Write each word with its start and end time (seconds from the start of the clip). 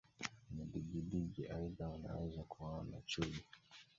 na 0.55 0.63
digidigi 0.71 1.43
Aidha 1.49 1.89
unaweza 1.89 2.41
kuwaona 2.43 2.97
chui 3.05 3.43